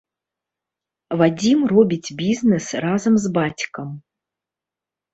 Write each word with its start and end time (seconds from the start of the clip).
Вадзім 1.19 1.59
робіць 1.73 2.13
бізнэс 2.23 2.65
разам 2.89 3.23
з 3.27 3.35
бацькам. 3.39 3.89